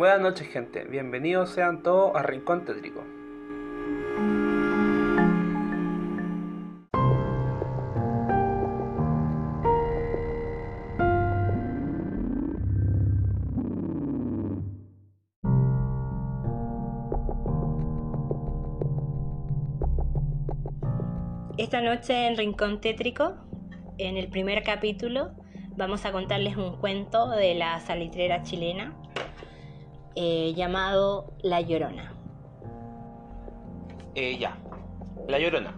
[0.00, 3.04] Buenas noches gente, bienvenidos sean todos a Rincón Tétrico.
[21.58, 23.34] Esta noche en Rincón Tétrico,
[23.98, 25.32] en el primer capítulo,
[25.76, 28.96] vamos a contarles un cuento de la salitrera chilena
[30.14, 32.12] eh, llamado La Llorona.
[34.14, 34.58] Eh, ya,
[35.28, 35.74] La Llorona.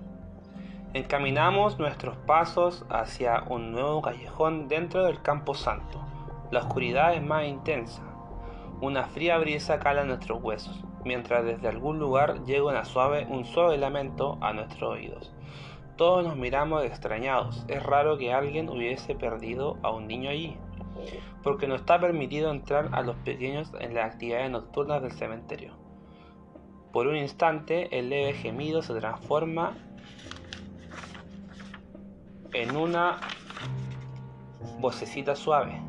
[0.95, 6.05] Encaminamos nuestros pasos hacia un nuevo callejón dentro del Campo Santo.
[6.50, 8.02] La oscuridad es más intensa.
[8.80, 13.78] Una fría brisa cala nuestros huesos, mientras desde algún lugar llega una suave, un suave
[13.78, 15.33] lamento a nuestros oídos.
[15.96, 17.64] Todos nos miramos extrañados.
[17.69, 20.58] Es raro que alguien hubiese perdido a un niño allí,
[21.43, 25.75] porque no está permitido entrar a los pequeños en las actividades nocturnas del cementerio.
[26.93, 29.73] Por un instante, el leve gemido se transforma
[32.53, 33.19] en una
[34.79, 35.81] vocecita suave,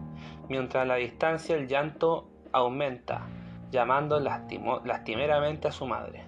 [0.48, 3.28] mientras a la distancia el llanto aumenta,
[3.72, 6.24] llamando lastimeramente a su madre.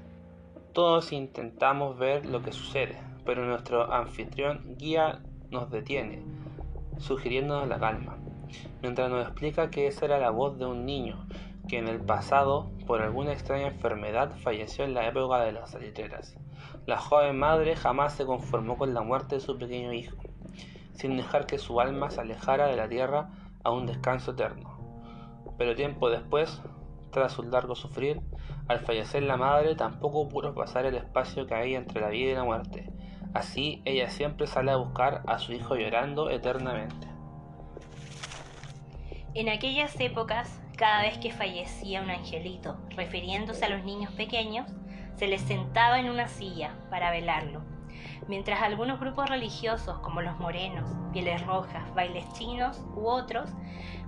[0.74, 6.22] Todos intentamos ver lo que sucede, pero nuestro anfitrión guía nos detiene,
[6.98, 8.18] sugiriéndonos la calma,
[8.82, 11.26] mientras nos explica que esa era la voz de un niño
[11.68, 16.38] que en el pasado, por alguna extraña enfermedad, falleció en la época de las salitreras.
[16.86, 20.18] La joven madre jamás se conformó con la muerte de su pequeño hijo,
[20.94, 23.30] sin dejar que su alma se alejara de la tierra
[23.64, 24.78] a un descanso eterno.
[25.58, 26.62] Pero tiempo después,
[27.12, 28.22] tras un largo sufrir,
[28.68, 32.36] al fallecer la madre tampoco pudo pasar el espacio que hay entre la vida y
[32.36, 32.92] la muerte,
[33.36, 37.15] Así ella siempre sale a buscar a su hijo llorando eternamente.
[39.36, 44.72] En aquellas épocas, cada vez que fallecía un angelito, refiriéndose a los niños pequeños,
[45.18, 47.62] se les sentaba en una silla para velarlo,
[48.30, 53.50] mientras algunos grupos religiosos como los morenos, pieles rojas, bailes chinos u otros,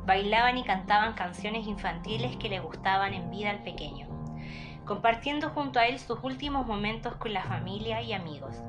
[0.06, 4.08] bailaban y cantaban canciones infantiles que le gustaban en vida al pequeño,
[4.86, 8.62] compartiendo junto a él sus últimos momentos con la familia y amigos.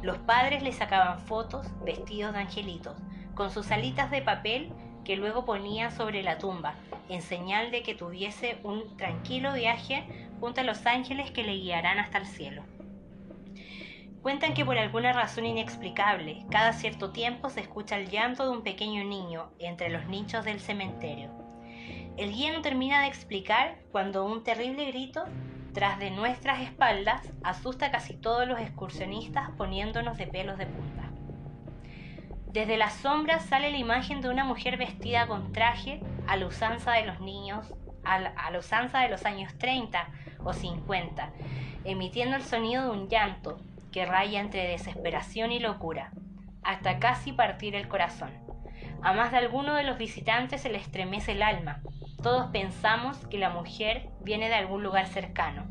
[0.00, 2.96] Los padres le sacaban fotos vestidos de angelitos,
[3.34, 4.72] con sus alitas de papel
[5.08, 6.74] que luego ponían sobre la tumba,
[7.08, 10.04] en señal de que tuviese un tranquilo viaje
[10.38, 12.62] junto a los ángeles que le guiarán hasta el cielo.
[14.20, 18.62] Cuentan que por alguna razón inexplicable, cada cierto tiempo se escucha el llanto de un
[18.62, 21.30] pequeño niño entre los nichos del cementerio.
[22.18, 25.24] El guía no termina de explicar cuando un terrible grito
[25.72, 31.07] tras de nuestras espaldas asusta a casi todos los excursionistas poniéndonos de pelos de punta.
[32.58, 36.90] Desde las sombras sale la imagen de una mujer vestida con traje a la usanza
[36.90, 40.08] de los niños, a la, usanza de los años 30
[40.42, 41.30] o 50,
[41.84, 43.60] emitiendo el sonido de un llanto
[43.92, 46.10] que raya entre desesperación y locura,
[46.64, 48.32] hasta casi partir el corazón.
[49.02, 51.82] A más de alguno de los visitantes se le estremece el alma,
[52.24, 55.68] todos pensamos que la mujer viene de algún lugar cercano,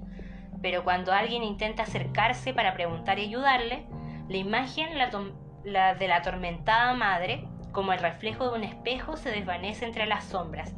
[0.61, 3.85] pero cuando alguien intenta acercarse para preguntar y ayudarle,
[4.29, 5.09] la imagen la
[5.71, 10.73] de la atormentada madre, como el reflejo de un espejo, se desvanece entre las sombras,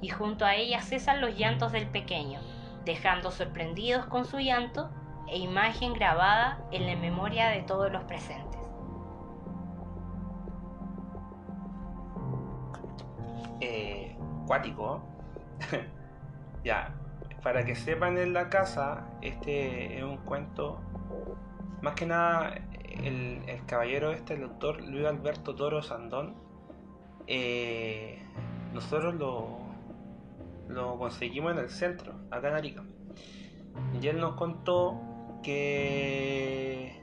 [0.00, 2.40] y junto a ella cesan los llantos del pequeño,
[2.84, 4.90] dejando sorprendidos con su llanto
[5.28, 8.60] e imagen grabada en la memoria de todos los presentes.
[13.60, 14.16] Eh,
[14.46, 15.02] cuático.
[16.64, 16.94] ya,
[17.42, 20.80] para que sepan en la casa, este es un cuento.
[21.82, 22.54] Más que nada,
[23.02, 26.34] el, caballero este, el doctor Luis Alberto Toro Sandón,
[27.26, 28.22] eh,
[28.72, 29.58] nosotros lo,
[30.68, 32.84] lo conseguimos en el centro, acá en Arica.
[34.00, 35.00] Y él nos contó
[35.42, 36.98] que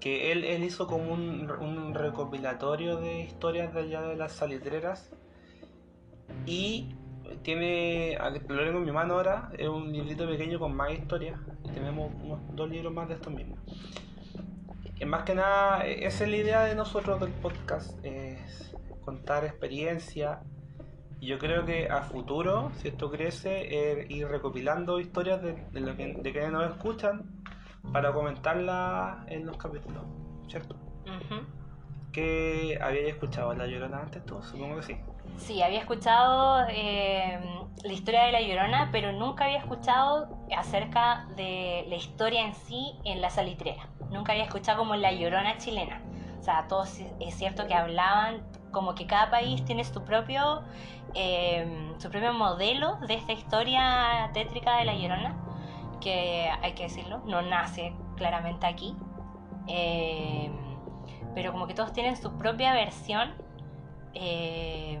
[0.00, 5.14] que él, hizo como un, un, recopilatorio de historias de allá de las salitreras
[6.44, 6.96] y
[7.42, 8.18] tiene,
[8.48, 11.38] lo tengo en mi mano ahora, es un librito pequeño con más historias.
[11.64, 13.58] Y tenemos unos dos libros más de estos mismos.
[15.02, 18.72] Y más que nada, esa es la idea de nosotros del podcast, es
[19.04, 20.42] contar experiencia.
[21.18, 26.14] Y yo creo que a futuro, si esto crece, ir recopilando historias de, lo que,
[26.14, 27.42] de quienes nos escuchan
[27.92, 30.04] para comentarlas en los capítulos,
[30.46, 30.76] ¿cierto?
[32.12, 34.40] ¿Qué habíais escuchado La Llorona antes tú?
[34.40, 34.96] Supongo que sí.
[35.36, 37.40] Sí, había escuchado eh,
[37.82, 43.00] la historia de La Llorona, pero nunca había escuchado acerca de la historia en sí
[43.04, 43.88] en la salitrera.
[44.12, 46.00] Nunca había escuchado como La Llorona chilena.
[46.38, 50.62] O sea, todos es cierto que hablaban como que cada país tiene su propio,
[51.14, 55.36] eh, su propio modelo de esta historia tétrica de la Llorona,
[56.00, 58.96] que hay que decirlo, no nace claramente aquí,
[59.68, 60.50] eh,
[61.34, 63.32] pero como que todos tienen su propia versión.
[64.14, 65.00] Eh,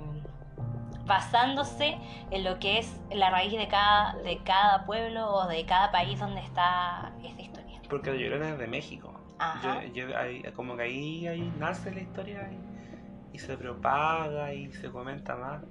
[1.04, 1.98] basándose
[2.30, 6.18] en lo que es la raíz de cada, de cada pueblo o de cada país
[6.18, 7.51] donde está esta historia.
[7.92, 9.12] Porque la Llorona es de México.
[9.38, 9.84] Ajá.
[9.84, 14.72] Yo- yo- ahí- como que ahí, ahí nace la historia y, y se propaga y
[14.72, 15.62] se comenta más.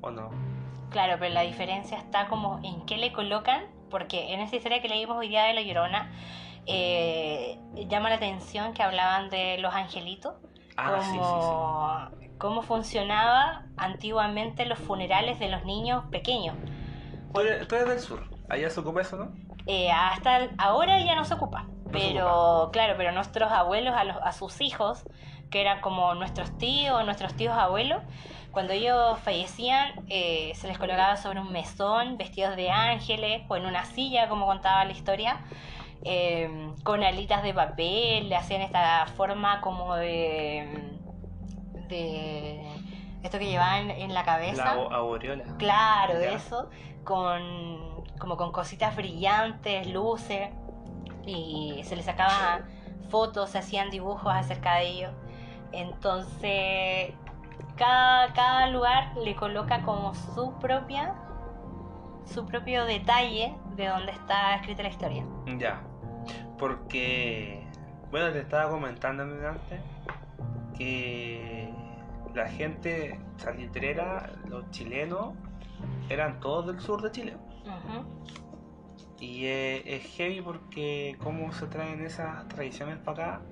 [0.00, 0.30] ¿O no?
[0.90, 4.88] Claro, pero la diferencia está como en qué le colocan, porque en esa historia que
[4.88, 6.10] leímos hoy día de La Llorona,
[6.64, 7.58] eh,
[7.88, 10.32] llama la atención que hablaban de los angelitos,
[10.78, 11.20] Ah, sí, sí, sí.
[11.20, 12.08] como
[12.38, 16.56] cómo funcionaba antiguamente los funerales de los niños pequeños.
[17.34, 18.22] Tú eres, tú eres del sur.
[18.48, 19.43] Allá se ocupa eso, ¿no?
[19.66, 24.32] Eh, hasta ahora ya no se ocupa, pero claro, pero nuestros abuelos a, los- a
[24.32, 25.04] sus hijos,
[25.50, 28.00] que eran como nuestros tíos, nuestros tíos abuelos,
[28.50, 33.64] cuando ellos fallecían eh, se les colocaba sobre un mesón, vestidos de ángeles, o en
[33.66, 35.38] una silla, como contaba la historia,
[36.04, 40.98] eh, con alitas de papel, le hacían esta forma como de...
[41.88, 42.62] de
[43.22, 44.64] esto que llevaban en la cabeza.
[44.64, 45.44] La au- aureola.
[45.58, 46.32] Claro, Ya.
[46.32, 46.68] eso,
[47.04, 50.50] con como con cositas brillantes, luces,
[51.26, 52.64] y se les sacaban
[53.10, 55.12] fotos, se hacían dibujos acerca de ellos.
[55.72, 57.12] Entonces,
[57.76, 61.14] cada, cada lugar le coloca como su propia,
[62.24, 65.24] su propio detalle de donde está escrita la historia.
[65.58, 65.80] Ya.
[66.58, 67.66] Porque,
[68.10, 69.80] bueno, te estaba comentando antes
[70.76, 71.72] que
[72.34, 75.34] la gente salitrera, los chilenos,
[76.08, 77.36] eran todos del sur de Chile.
[79.20, 83.42] Y eh, es heavy porque cómo se traen esas tradiciones para acá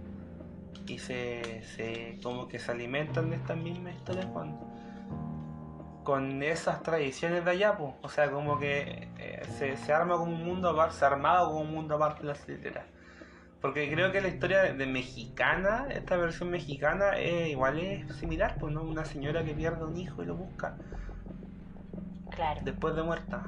[0.86, 4.58] y se, se como que se alimentan de estas mismas historias con,
[6.04, 7.94] con esas tradiciones de allá, pues.
[8.02, 11.48] O sea, como que eh, se, se arma como un mundo aparte, se ha armado
[11.48, 12.84] como un mundo aparte de las literas.
[13.60, 18.56] Porque creo que la historia de, de mexicana, esta versión mexicana, eh, igual es similar,
[18.58, 18.82] pues, ¿no?
[18.82, 20.76] Una señora que pierde un hijo y lo busca
[22.34, 22.60] Claro.
[22.62, 23.42] después de muerta.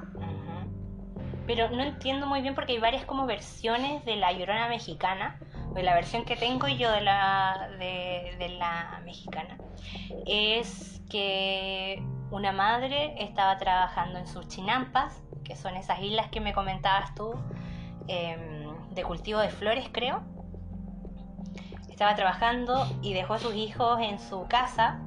[1.47, 5.39] Pero no entiendo muy bien porque hay varias como versiones de la Llorona mexicana.
[5.75, 9.57] O la versión que tengo yo de la, de, de la mexicana
[10.25, 12.01] es que
[12.31, 17.35] una madre estaba trabajando en sus chinampas, que son esas islas que me comentabas tú,
[18.07, 20.23] em, de cultivo de flores creo.
[21.89, 24.99] Estaba trabajando y dejó a sus hijos en su casa.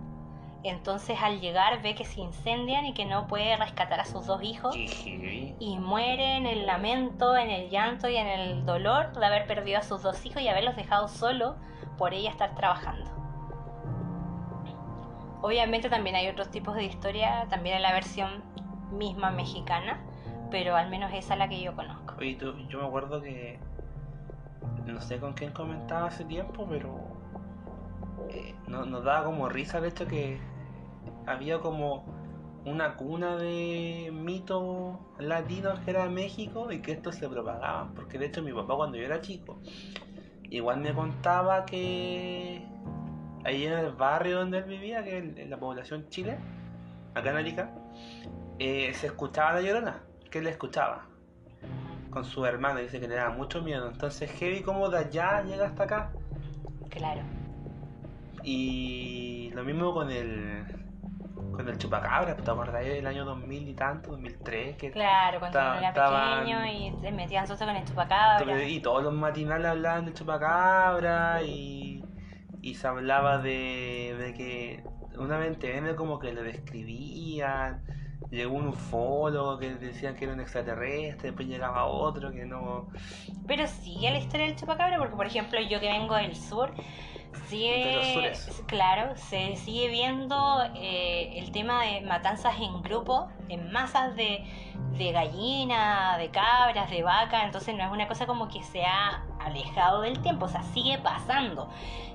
[0.64, 4.42] Entonces al llegar ve que se incendian y que no puede rescatar a sus dos
[4.42, 4.74] hijos
[5.60, 9.78] y muere en el lamento, en el llanto y en el dolor de haber perdido
[9.78, 11.56] a sus dos hijos y haberlos dejado solo
[11.96, 13.08] por ella estar trabajando.
[15.40, 18.42] Obviamente también hay otros tipos de historia, también en la versión
[18.90, 20.00] misma mexicana,
[20.50, 22.14] pero al menos esa es la que yo conozco.
[22.18, 23.60] Oye, tú- yo me acuerdo que.
[24.86, 26.96] No sé con quién comentaba hace tiempo, pero.
[28.66, 30.38] No- nos daba como risa el hecho que
[31.26, 32.04] había como
[32.64, 37.94] una cuna de mitos latinos que era México y que estos se propagaban.
[37.94, 39.58] Porque de hecho, mi papá, cuando yo era chico,
[40.44, 42.66] igual me contaba que.
[43.44, 46.38] Ahí en el barrio donde él vivía, que en la población Chile,
[47.14, 47.70] acá en Arica,
[48.58, 51.06] eh, se escuchaba la llorona, que él la escuchaba
[52.10, 53.88] con su hermano, dice que le daba mucho miedo.
[53.88, 56.12] Entonces, heavy como de allá llega hasta acá.
[56.90, 57.22] Claro.
[58.50, 60.64] Y lo mismo con el
[61.52, 64.76] con el chupacabra, ¿te acordás del año 2000 y tanto, 2003?
[64.78, 68.64] Que Claro, cuando Ta- era estaban- pequeño y se metían susto con el chupacabra.
[68.64, 72.02] y todos los matinales hablaban de chupacabra y,
[72.62, 74.82] y se hablaba de, de que
[75.18, 77.82] una vez en como que lo describían.
[78.30, 82.88] Llegó un ufólogo que decían que era un extraterrestre, después llegaba otro que no.
[83.46, 86.72] Pero sigue la historia del chupacabra, porque por ejemplo yo que vengo del sur,
[87.48, 88.32] sigue,
[88.66, 94.44] claro, se sigue viendo eh, el tema de matanzas en grupo, en masas de,
[94.96, 99.24] de gallina, de cabras, de vaca, entonces no es una cosa como que se ha
[99.40, 101.70] alejado del tiempo, o sea, sigue pasando.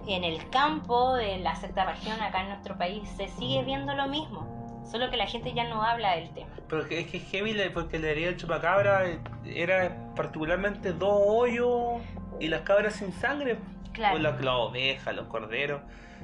[0.08, 4.08] En el campo de la sexta región, acá en nuestro país, se sigue viendo lo
[4.08, 4.46] mismo,
[4.90, 6.50] solo que la gente ya no habla del tema.
[6.68, 12.02] Pero es que es heavy porque la herida del chupacabra eh, era particularmente dos hoyos
[12.40, 13.58] y las cabras sin sangre.
[13.94, 14.18] Claro.
[14.18, 15.82] O las ovejas, los corderos.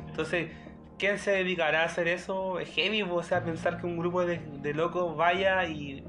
[0.08, 0.52] Entonces,
[0.98, 2.60] ¿quién se dedicará a hacer eso?
[2.60, 6.04] Es heavy, o sea, pensar que un grupo de, de locos vaya y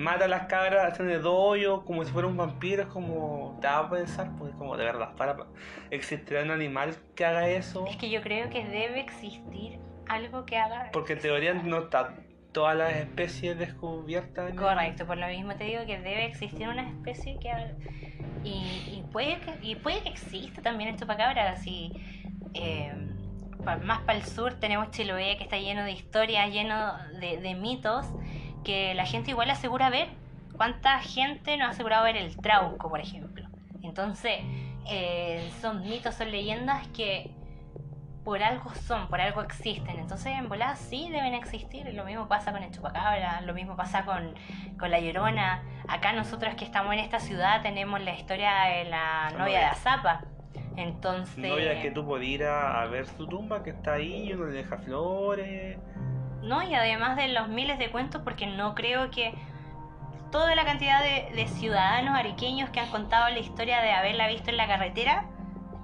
[0.00, 3.58] mata a las cabras, hacen de dos hoyos como si fuera un vampiro, es como,
[3.60, 5.36] te vas a pensar, pues como de verdad, para,
[5.90, 7.86] ¿existirá un animal que haga eso?
[7.86, 9.78] Es que yo creo que debe existir
[10.08, 10.90] algo que haga.
[10.92, 12.14] Porque en teoría no está
[12.52, 14.50] todas las especies descubiertas.
[14.50, 17.50] en el- Correcto, por lo mismo te digo que debe existir una especie que
[18.44, 21.92] y, y puede que y puede que exista también en Chupacabra si
[22.54, 22.92] eh,
[23.82, 28.06] más para el sur tenemos Chiloé que está lleno de historias, lleno de, de mitos
[28.64, 30.08] que la gente igual asegura ver.
[30.56, 33.46] ¿Cuánta gente no ha asegurado ver el Trauco, por ejemplo?
[33.82, 34.40] Entonces,
[34.90, 37.30] eh, son mitos, son leyendas que
[38.30, 39.98] por algo son, por algo existen.
[39.98, 41.92] Entonces, en volada sí deben existir.
[41.92, 44.36] Lo mismo pasa con el chupacabra, lo mismo pasa con,
[44.78, 45.64] con la llorona.
[45.88, 49.64] Acá nosotros que estamos en esta ciudad tenemos la historia de la novia de.
[49.64, 50.20] Azapa.
[50.76, 54.32] Entonces, Novia que tú podías ir a, a ver su tumba que está ahí y
[54.34, 55.76] uno le deja flores.
[56.44, 59.34] no, y además de los miles de cuentos, porque no creo que
[60.30, 64.50] toda la cantidad de, de ciudadanos ariqueños que han contado la historia de haberla visto
[64.50, 65.24] en la carretera,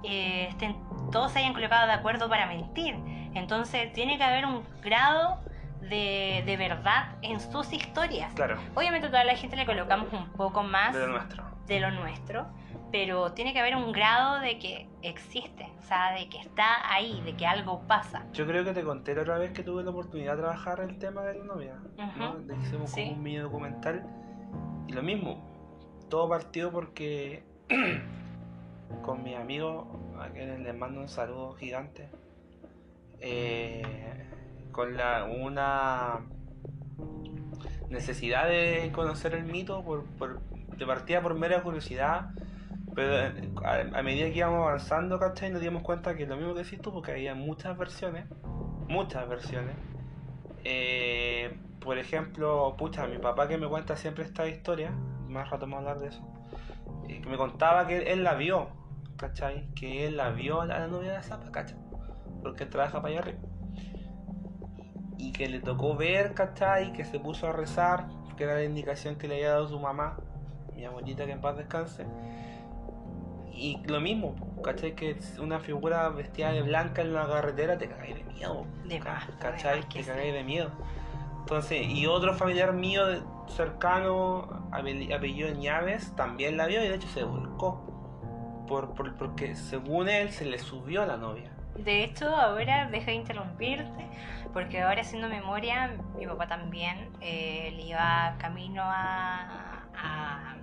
[0.03, 2.95] eh, estén, todos se hayan colocado de acuerdo para mentir.
[3.33, 5.39] Entonces tiene que haber un grado
[5.81, 8.33] de, de verdad en sus historias.
[8.33, 11.43] Claro, Obviamente a toda la gente le colocamos un poco más de lo nuestro.
[11.67, 12.47] de lo nuestro,
[12.91, 17.21] pero tiene que haber un grado de que existe, o sea, de que está ahí,
[17.25, 18.25] de que algo pasa.
[18.33, 20.97] Yo creo que te conté la otra vez que tuve la oportunidad de trabajar el
[20.97, 21.75] tema de la novia.
[22.63, 23.03] hicimos Sí.
[23.03, 24.03] como un mini documental.
[24.87, 25.45] Y lo mismo,
[26.09, 27.43] todo partió porque
[29.03, 29.85] con mis amigos,
[30.19, 32.09] a quienes les mando un saludo gigante,
[33.19, 33.83] eh,
[34.71, 36.19] con la, una
[37.89, 42.31] necesidad de conocer el mito por, por- de partida por mera curiosidad.
[42.95, 45.51] Pero eh, a, a medida que íbamos avanzando, ¿cachai?
[45.51, 48.25] Nos dimos cuenta que lo mismo que decís tú, porque había muchas versiones,
[48.87, 49.75] muchas versiones.
[50.63, 54.91] Eh, por ejemplo, pucha, mi papá que me cuenta siempre esta historia,
[55.29, 56.27] más rato vamos a hablar de eso,
[57.07, 58.69] eh, que me contaba que él, él la vio,
[59.17, 59.73] ¿cachai?
[59.73, 61.77] Que él la vio a la novia de Zapa, ¿cachai?
[62.41, 63.39] Porque él trabaja para allá arriba.
[65.17, 66.93] Y que le tocó ver, ¿cachai?
[66.93, 70.17] Que se puso a rezar, que era la indicación que le había dado su mamá,
[70.75, 72.05] mi abuelita que en paz descanse.
[73.51, 74.93] Y lo mismo, ¿cachai?
[74.95, 78.65] Que una figura vestida de blanca en la carretera te cagáis de miedo.
[78.85, 79.77] De más, ¿Cachai?
[79.77, 80.09] de más que Te sí.
[80.11, 80.69] cagáis de miedo.
[81.39, 83.03] Entonces, y otro familiar mío
[83.47, 87.83] cercano, ape- apellido Ñaves, también la vio y de hecho se volcó.
[88.67, 91.51] Por, por- porque según él se le subió a la novia.
[91.75, 94.07] De hecho, ahora deja de interrumpirte,
[94.51, 100.55] porque ahora haciendo memoria, mi papá también, eh, él iba camino a, a,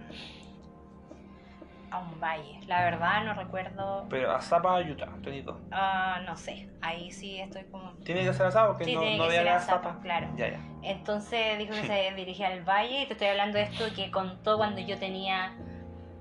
[1.95, 2.59] a un valle.
[2.67, 5.61] La verdad no recuerdo, Pero a Zapa, Utah, Tonito.
[5.73, 7.93] ah, no sé, ahí sí estoy como...
[8.05, 10.01] Tiene que ser asado porque Sí, no, tiene no que ser a Zapa, Zapa.
[10.03, 10.29] claro.
[10.37, 10.61] Ya, ya.
[10.83, 14.57] Entonces dijo que se dirigía al valle y te estoy hablando de esto que contó
[14.57, 15.53] cuando yo tenía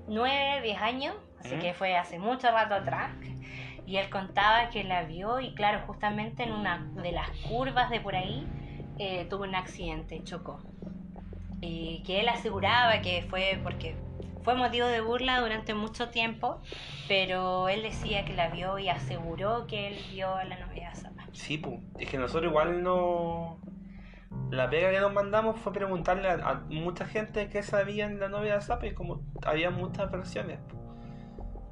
[0.08, 3.10] 9, 10 años, así que fue hace mucho rato atrás.
[3.86, 8.00] Y él contaba que la vio y claro, justamente en una de las curvas de
[8.00, 8.46] por ahí
[8.98, 10.62] eh, tuvo un accidente, chocó.
[11.60, 13.94] Y que él aseguraba que fue porque
[14.44, 16.60] fue motivo de burla durante mucho tiempo,
[17.08, 20.96] pero él decía que la vio y aseguró que él vio a la novia de
[20.96, 21.26] Zapa.
[21.32, 21.62] Sí,
[21.98, 23.58] es que nosotros igual no.
[24.50, 28.56] La pega que nos mandamos fue preguntarle a, mucha gente que sabía en la novia
[28.56, 30.60] de Zapa y como había muchas versiones.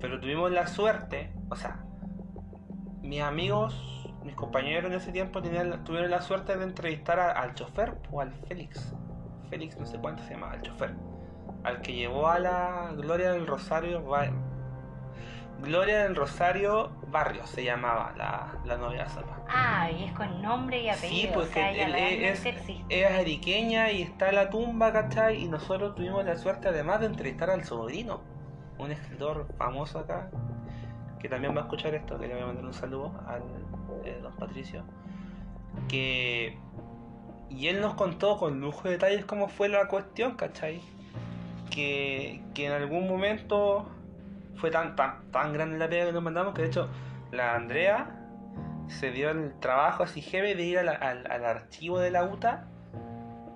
[0.00, 1.84] Pero tuvimos la suerte, o sea,
[3.02, 7.98] mis amigos, mis compañeros en ese tiempo tenían, tuvieron la suerte de entrevistar al chofer
[8.10, 8.94] o al Félix.
[9.50, 11.11] Félix, no sé cuánto se llamaba, el chofer.
[11.64, 14.02] Al que llevó a la Gloria del Rosario.
[15.62, 19.44] Gloria del Rosario Barrio se llamaba la, la novia de Zapa.
[19.48, 21.10] Ah, y es con nombre y apellido.
[21.10, 22.44] Sí, pues o sea, ella es,
[22.88, 25.44] es ariqueña y está en la tumba, ¿cachai?
[25.44, 28.22] Y nosotros tuvimos la suerte además de entrevistar al sobrino,
[28.78, 30.30] un escritor famoso acá,
[31.20, 33.42] que también va a escuchar esto, que le voy a mandar un saludo al
[34.04, 34.82] eh, don Patricio,
[35.88, 36.58] que...
[37.50, 40.80] Y él nos contó con lujo de detalles cómo fue la cuestión, ¿cachai?
[41.74, 43.88] Que, en algún momento
[44.56, 46.88] fue tan, tan, tan grande la pega que nos mandamos que de hecho
[47.32, 48.18] la Andrea
[48.88, 52.68] se dio el trabajo así heavy de ir al, al archivo de la UTA,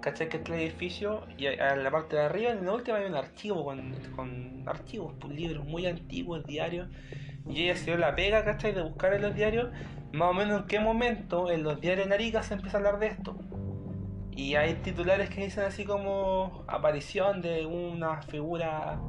[0.06, 0.28] ¿cachai?
[0.28, 3.16] Que es el edificio, y a, la parte de arriba, en la última hay un
[3.16, 6.88] archivo con, con archivos, pues, libros muy antiguos, diarios,
[7.48, 8.72] y ella se dio la pega, ¿cachai?
[8.72, 9.70] De buscar en los diarios,
[10.12, 13.00] más o menos en qué momento en los diarios en Arica se empieza a hablar
[13.00, 13.36] de esto.
[14.36, 19.00] Y hay titulares que dicen así como aparición de una figura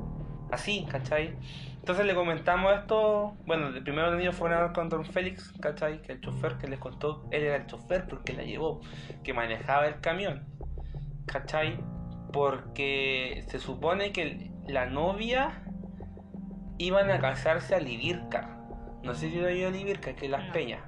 [0.52, 1.36] así, ¿cachai?
[1.76, 6.02] Entonces le comentamos esto, bueno, de primero niños fueron a hablar con Don Félix, ¿cachai?
[6.02, 8.80] Que el chofer que les contó, él era el chofer porque la llevó,
[9.24, 10.46] que manejaba el camión,
[11.26, 11.78] ¿cachai?
[12.32, 15.62] Porque se supone que la novia
[16.78, 18.58] iban a casarse a Libirca.
[19.04, 20.52] No sé si lo oído Libirca, que es Las.
[20.52, 20.82] Peñas.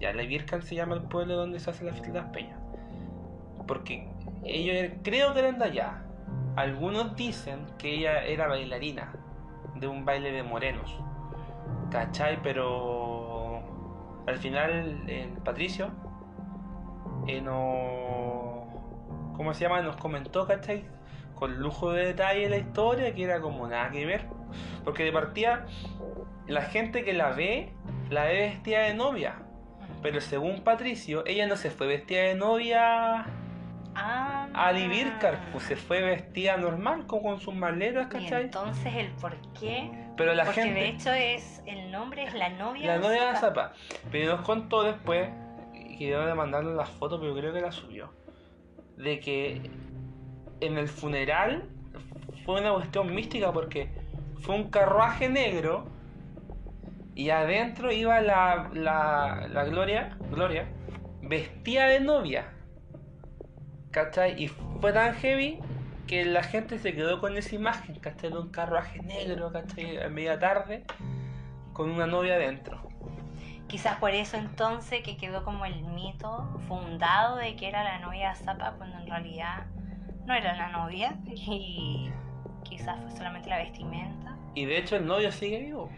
[0.00, 2.63] Ya, La Vircan se llama el pueblo donde se hace la fiesta de las peñas.
[3.66, 4.08] Porque
[4.44, 6.02] ellos er- creo que eran de allá.
[6.56, 9.12] Algunos dicen que ella era bailarina
[9.76, 10.98] de un baile de morenos.
[11.90, 12.40] ¿Cachai?
[12.42, 13.62] Pero
[14.26, 15.90] al final el Patricio
[17.26, 18.64] eh, no...
[19.36, 19.82] ¿Cómo se llama?
[19.82, 20.84] Nos comentó, ¿cachai?
[21.34, 24.26] Con lujo de detalle la historia, que era como nada que ver.
[24.84, 25.66] Porque de partida,
[26.46, 27.72] la gente que la ve,
[28.10, 29.42] la ve vestida de novia.
[30.02, 33.26] Pero según Patricio, ella no se fue vestida de novia
[33.96, 34.48] Ah.
[34.54, 34.72] a
[35.52, 38.42] pues se fue vestida normal, como con sus maletas, Y ¿cachai?
[38.44, 39.90] entonces el por qué.
[40.16, 40.80] Pero la Porque gente...
[40.80, 42.86] de hecho es el nombre es la novia.
[42.86, 43.40] La de novia de Zapa.
[43.40, 43.72] Zapa.
[44.10, 45.28] Pero nos contó después,
[45.74, 48.12] y quedó de mandarle las fotos, pero creo que la subió,
[48.96, 49.70] de que
[50.60, 51.68] en el funeral
[52.44, 53.88] fue una cuestión mística porque
[54.40, 55.86] fue un carruaje negro
[57.14, 60.66] y adentro iba la, la, la Gloria, Gloria,
[61.22, 62.53] vestida de novia.
[63.94, 64.42] ¿Cachai?
[64.42, 65.60] Y fue tan heavy
[66.08, 68.28] que la gente se quedó con esa imagen, ¿cachai?
[68.28, 70.02] De un carruaje negro, ¿cachai?
[70.02, 70.82] A media tarde,
[71.72, 72.82] con una novia adentro.
[73.68, 78.34] Quizás por eso entonces que quedó como el mito fundado de que era la novia
[78.34, 79.66] Zapa cuando en realidad
[80.26, 82.10] no era la novia y
[82.64, 84.36] quizás fue solamente la vestimenta.
[84.56, 85.88] Y de hecho el novio sigue vivo.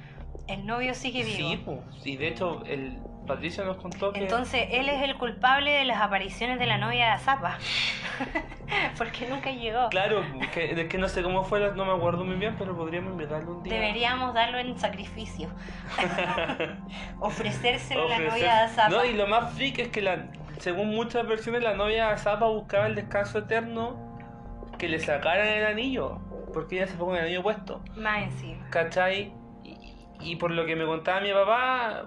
[0.49, 1.49] El novio sigue vivo.
[1.49, 2.07] Sí, pues.
[2.07, 4.21] Y de hecho el Patricio nos contó que...
[4.21, 7.59] Entonces él es el culpable de las apariciones de la novia de Zapa.
[8.99, 9.89] Porque nunca llegó.
[9.91, 13.13] Claro, que, es que no sé cómo fue, no me acuerdo muy bien, pero podríamos
[13.13, 13.75] invitarlo un día.
[13.75, 15.49] Deberíamos darlo en sacrificio.
[17.21, 18.89] Ofrecérselo a la novia de Zapa.
[18.89, 20.27] No, y lo más freak es que la,
[20.59, 24.07] según muchas versiones la novia de Zapa buscaba el descanso eterno
[24.79, 26.19] que le sacaran el anillo,
[26.53, 28.69] porque ella se fue con el anillo puesto, Más encima.
[28.71, 29.33] ¿cachai?
[29.65, 32.07] Y, y por lo que me contaba mi papá,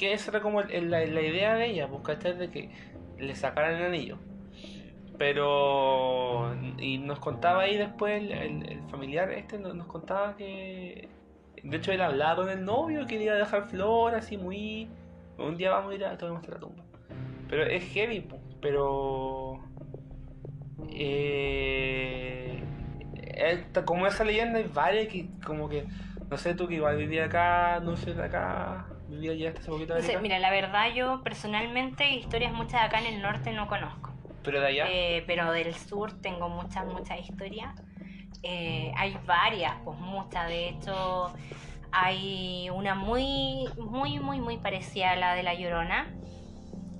[0.00, 2.34] que esa era como la, la idea de ella, pues, ¿cachai?
[2.34, 2.70] De que
[3.18, 4.16] le sacaran el anillo.
[5.18, 11.10] Pero, y nos contaba ahí después el, el- familiar este, nos, contaba que,
[11.62, 14.88] de hecho él hablaba con el novio, que le iba a dejar flor, así muy...
[15.36, 16.82] Un día vamos a ir a te la tumba.
[17.50, 19.62] Pero es heavy, po, pero...
[20.92, 22.62] Eh,
[23.84, 25.84] como esa leyenda hay varias que como que...
[26.30, 29.70] No sé, tú que igual vivía acá, no sé, de acá, vivía ya hasta hace
[29.70, 33.66] poquito No sé, mira, la verdad yo personalmente historias muchas acá en el norte no
[33.66, 34.12] conozco.
[34.42, 34.86] pero de allá...
[34.88, 37.74] Eh, pero del sur tengo muchas, muchas historias.
[38.42, 40.48] Eh, hay varias, pues muchas.
[40.48, 41.32] De hecho,
[41.92, 46.06] hay una muy, muy, muy, muy parecida a la de La Llorona.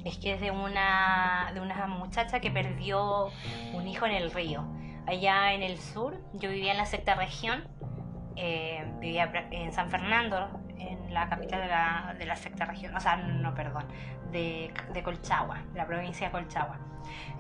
[0.04, 3.30] Es que es de una, de una muchacha que perdió
[3.72, 4.64] un hijo en el río.
[5.06, 7.64] Allá en el sur, yo vivía en la sexta región.
[8.36, 10.48] eh, vivía en San Fernando,
[10.80, 12.94] en la capital de la, de la sexta región.
[12.96, 13.86] O sea, no, perdón,
[14.32, 16.78] de, de Colchagua, de la provincia de Colchagua.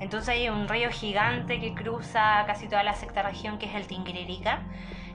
[0.00, 3.86] Entonces hay un río gigante que cruza casi toda la sexta región, que es el
[3.86, 4.60] Tinguiririca.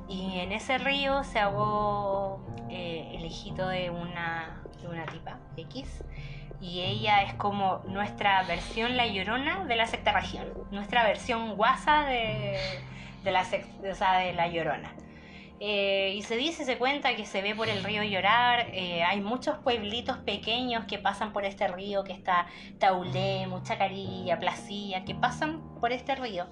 [0.08, 6.04] Y en ese río se ahogó eh, el hijito de una, de una tipa X.
[6.62, 10.46] Y ella es como nuestra versión La Llorona de la sexta región.
[10.72, 12.58] Nuestra versión guasa de,
[13.24, 14.94] de, la, sex- o sea, de La Llorona.
[15.60, 18.68] Eh, y se dice, se cuenta que se ve por el río llorar.
[18.74, 22.48] eh, hay muchos pueblitos pequeños que pasan por este río, que está
[22.80, 26.48] Taulé, Muchacarilla, Placilla, que pasan por este río.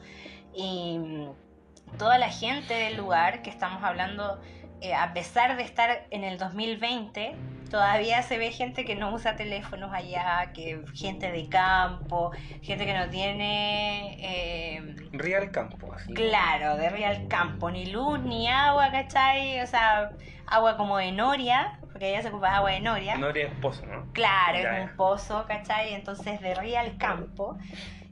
[0.54, 4.40] Y mm, toda la gente del lugar, que estamos hablando,
[4.82, 7.36] eh, a pesar de estar en el 2020,
[7.74, 12.32] todavía se ve gente que no usa teléfonos allá, que gente de campo,
[12.62, 14.16] gente que no tiene...
[14.20, 16.14] eh, Real Campo, así.
[16.14, 19.60] Claro, de real campo, ni luz, ni agua, ¿cachai?
[19.62, 20.12] O sea,
[20.46, 23.16] agua como de noria, porque allá se ocupa agua de noria.
[23.16, 24.08] No eres esposo, ¿no?
[24.14, 24.92] Claro, Ya, es ya.
[24.92, 25.96] un pozo, ¿cachai?
[25.96, 27.58] Entonces, de real campo.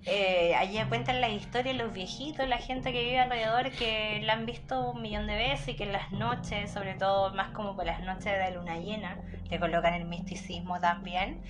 [0.06, 4.46] Eh, allí cuentan la historia los viejitos, la gente que vive alrededor, que la han
[4.46, 7.86] visto un millón de veces y que en las noches, sobre todo más como por
[7.86, 9.18] las noches de luna llena,
[9.50, 11.42] le colocan el misticismo también.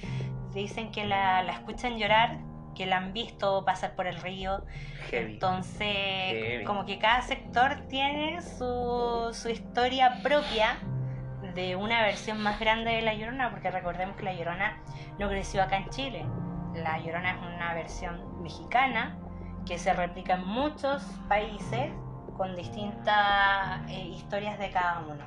[0.53, 2.39] Dicen que la, la escuchan llorar,
[2.75, 4.65] que la han visto pasar por el río,
[5.09, 5.33] Heavy.
[5.33, 6.63] entonces, Heavy.
[6.65, 10.77] como que cada sector tiene su, su historia propia
[11.55, 14.81] de una versión más grande de La Llorona, porque recordemos que La Llorona
[15.19, 16.25] no creció acá en Chile.
[16.73, 19.17] La Llorona es una versión mexicana
[19.65, 21.91] que se replica en muchos países
[22.37, 25.25] con distintas eh, historias de cada uno.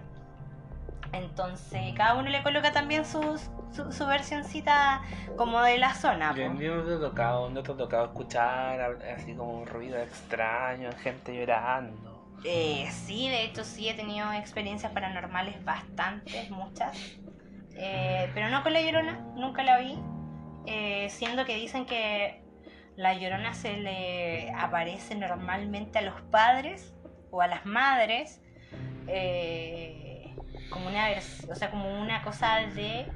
[1.12, 5.02] Entonces, cada uno le coloca también sus- su, su versioncita
[5.36, 6.34] como de la zona.
[6.34, 10.90] Yo no te he tocado, no te ha tocado escuchar así como un ruido extraño,
[11.02, 12.24] gente llorando.
[12.42, 16.98] Eh, sí, de hecho sí he tenido experiencias paranormales bastantes, muchas.
[17.76, 19.96] Eh, pero no con la llorona, nunca la vi.
[20.66, 22.42] Eh, siendo que dicen que
[22.96, 26.94] la llorona se le aparece normalmente a los padres
[27.30, 28.40] o a las madres
[29.08, 30.34] eh,
[30.70, 31.06] como una
[31.50, 33.06] o sea como una cosa de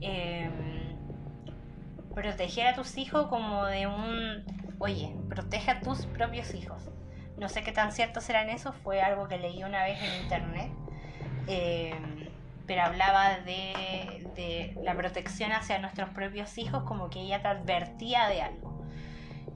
[0.00, 0.96] em,
[2.14, 4.44] proteger a tus hijos como de un
[4.78, 6.82] oye protege a tus propios hijos
[7.36, 10.22] no sé qué tan cierto será en eso fue algo que leí una vez en
[10.22, 10.72] internet
[11.46, 12.27] em,
[12.68, 18.28] pero hablaba de, de la protección hacia nuestros propios hijos como que ella te advertía
[18.28, 18.78] de algo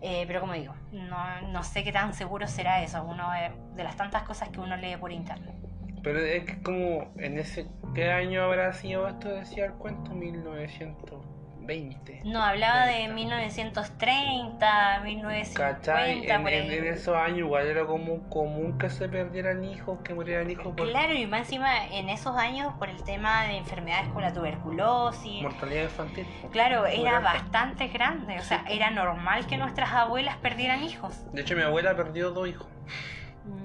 [0.05, 3.31] eh, pero como digo, no, no, sé qué tan seguro será eso, uno
[3.77, 5.55] de las tantas cosas que uno lee por internet.
[6.03, 7.69] Pero es que como en ese...
[7.95, 9.29] ¿Qué año habrá sido esto?
[9.29, 11.25] Decía el cuento, 1900.
[11.67, 12.23] 20.
[12.25, 15.55] No, hablaba de 1930, 1950.
[15.55, 16.27] ¿Cachai?
[16.29, 20.75] En, en, esos años igual era como común que se perdieran hijos, que murieran hijos.
[20.77, 25.43] Claro, y más encima en esos años por el tema de enfermedades como la tuberculosis.
[25.43, 26.27] Mortalidad infantil.
[26.51, 28.39] Claro, era bastante grande.
[28.39, 31.25] O sea, era normal que nuestras abuelas perdieran hijos.
[31.33, 32.67] De hecho, mi abuela perdió dos hijos.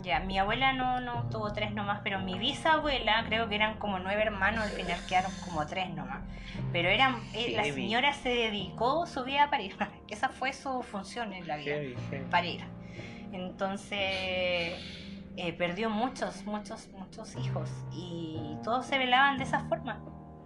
[0.02, 4.00] Ya, mi abuela no, no tuvo tres nomás, pero mi bisabuela, creo que eran como
[4.00, 6.22] nueve hermanos, al final quedaron como tres nomás.
[6.72, 9.76] Pero eran, eh, la señora se dedicó su vida a parir.
[10.10, 11.76] Esa fue su función en la vida,
[12.32, 12.64] parir.
[13.32, 14.00] Entonces,
[15.36, 20.02] eh, perdió muchos, muchos, muchos hijos y todos se velaban de esa forma.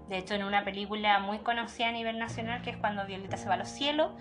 [0.10, 3.48] De hecho, en una película muy conocida a nivel nacional, que es cuando Violeta se
[3.48, 4.12] va a los cielos,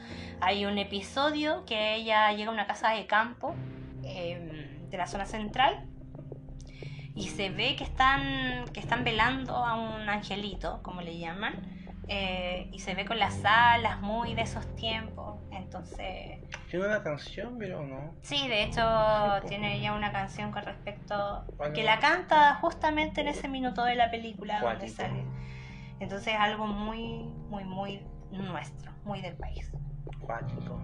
[0.40, 3.56] hay un episodio que ella llega a una casa de campo.
[4.04, 5.88] Eh, de la zona central
[7.14, 11.55] y se ve que están, que están velando a un angelito, como le llaman,
[12.09, 15.38] eh, y se ve con las alas muy de esos tiempos.
[15.50, 16.38] Entonces.
[16.70, 18.14] ¿Tiene una canción, pero no?
[18.22, 18.83] Sí, de hecho,
[19.48, 21.44] tiene ya una canción con respecto.
[21.74, 25.24] que la canta justamente en ese minuto de la película donde sale.
[25.98, 28.00] Entonces, algo muy, muy, muy
[28.31, 29.70] nuestro, muy del país.
[30.20, 30.81] Cuático.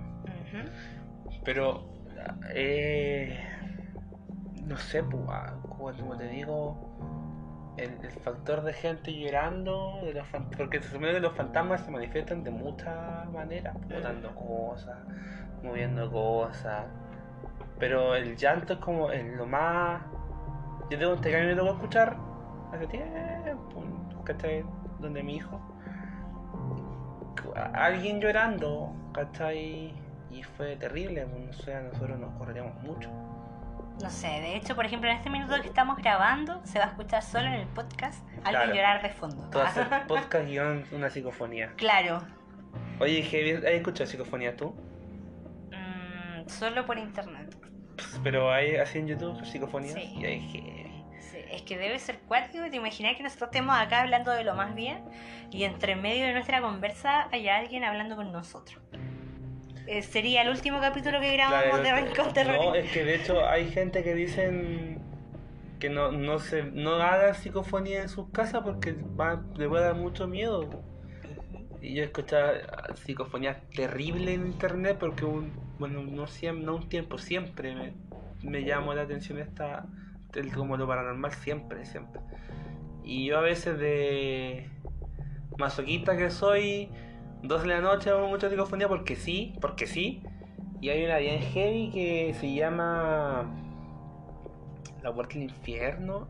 [1.45, 1.95] Pero.
[2.55, 3.57] Eh
[4.67, 6.77] no sé, pues, ah, como, te digo,
[7.77, 10.27] el, factor de gente llorando, de los
[10.57, 14.99] porque se supone que los fantasmas se manifiestan de muchas maneras, botando cosas,
[15.63, 16.87] moviendo cosas,
[17.79, 20.03] pero el llanto es como es lo más...
[20.91, 22.17] Yo tengo un que a mí me tocó escuchar
[22.73, 23.83] hace tiempo,
[24.25, 24.65] ¿cachai?
[24.99, 25.61] Donde mi hijo,
[27.75, 29.95] alguien llorando, ¿cachai?
[30.31, 33.11] Y fue terrible, pues, no sé, nosotros nos correríamos mucho.
[34.03, 36.89] No sé, de hecho, por ejemplo, en este minuto que estamos grabando, se va a
[36.89, 39.49] escuchar solo en el podcast alguien llorar de fondo.
[39.51, 39.65] Todo
[40.09, 41.73] podcast y una psicofonía.
[41.77, 42.23] Claro.
[43.01, 44.75] Oye, ¿has escuchado psicofonía tú?
[45.71, 47.57] Mm, solo por internet.
[48.23, 49.95] Pero hay así en YouTube psicofonía.
[49.95, 50.15] Sí.
[50.19, 50.87] Y hay
[51.21, 52.69] Sí, es que debe ser cuático.
[52.71, 55.05] Te imaginas que nosotros estemos acá hablando de lo más bien
[55.51, 58.79] y entre medio de nuestra conversa hay alguien hablando con nosotros.
[59.87, 62.57] Eh, sería el último capítulo que grabamos de Rincón Terror.
[62.57, 64.99] No, es que de hecho hay gente que dicen
[65.79, 69.95] que no, no se no hagan psicofonía en sus casas porque va, le puede dar
[69.95, 70.69] mucho miedo.
[71.81, 72.55] Y yo he escuchado
[73.05, 77.93] psicofonías terribles en internet porque un, bueno, no, siempre, no un tiempo, siempre me,
[78.43, 79.87] me llamó la atención esta,
[80.35, 82.21] el, como lo paranormal, siempre, siempre.
[83.05, 84.69] Y yo a veces de
[85.59, 86.89] masoquista que soy,
[87.43, 90.23] 12 de la noche hago mucha psicofonía porque sí, porque sí.
[90.81, 93.51] Y hay una bien heavy que se llama
[95.03, 96.29] La Puerta del Infierno.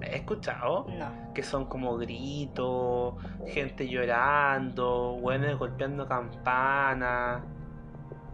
[0.00, 0.86] ¿He escuchado?
[0.98, 1.32] No.
[1.32, 3.14] Que son como gritos,
[3.46, 7.42] gente llorando, buenos golpeando campanas.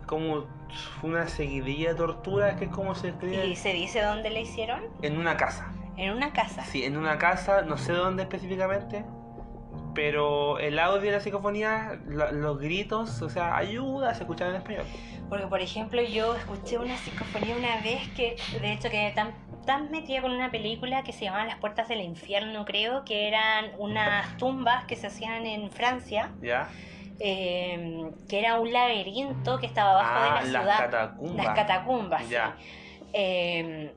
[0.06, 0.46] Como
[1.02, 3.46] una seguidilla de torturas que es como se escribe.
[3.46, 4.82] ¿Y se dice dónde le hicieron?
[5.02, 5.70] En una casa.
[5.96, 6.64] ¿En una casa?
[6.64, 9.04] Sí, en una casa, no sé dónde específicamente
[9.94, 14.84] pero el audio de la psicofonía, los gritos, o sea, ayuda, se escuchan en español.
[15.28, 19.32] Porque, por ejemplo, yo escuché una psicofonía una vez que, de hecho, que tan,
[19.64, 23.72] tan metida con una película que se llamaba Las Puertas del Infierno, creo, que eran
[23.78, 26.30] unas tumbas que se hacían en Francia.
[26.40, 26.68] Ya.
[27.20, 30.66] Eh, que era un laberinto que estaba abajo de la ah, ciudad.
[30.66, 31.36] Las catacumbas.
[31.36, 32.56] Las catacumbas, ya.
[33.12, 33.92] Eh,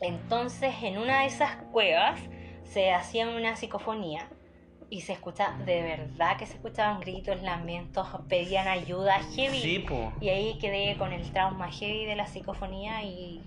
[0.00, 2.20] entonces, en una de esas cuevas
[2.64, 4.28] se hacía una psicofonía
[4.92, 9.58] y se escucha, de verdad que se escuchaban gritos, lamentos, pedían ayuda heavy.
[9.58, 9.86] Sí,
[10.20, 13.40] Y ahí quedé con el trauma heavy de la psicofonía y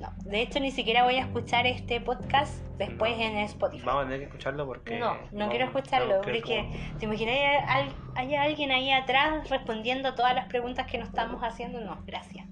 [0.00, 0.08] no.
[0.24, 3.84] De hecho, ni siquiera voy a escuchar este podcast después en Spotify.
[3.84, 4.98] Vamos a tener que escucharlo porque.
[4.98, 6.22] No, no quiero escucharlo.
[6.22, 7.34] Porque te imaginas,
[7.66, 11.80] hay, hay, alguien ahí atrás respondiendo todas las preguntas que nos estamos haciendo.
[11.80, 12.46] No, gracias.